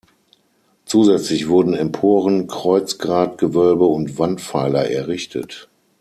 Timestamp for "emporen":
1.75-2.47